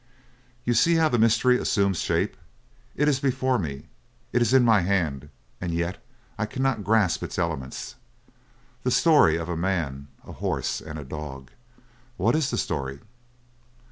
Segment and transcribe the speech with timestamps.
[0.65, 2.35] "You see how the mystery assumes shape?
[2.95, 3.85] It is before me.
[4.33, 5.29] It is in my hand.
[5.61, 6.03] And yet
[6.39, 7.93] I cannot grasp its elements.
[8.81, 11.51] "The story of a man, a horse, and a dog.
[12.17, 13.01] What is the story?